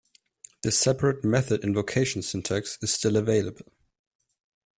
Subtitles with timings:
[0.63, 3.71] The separate method invocation syntax is still available.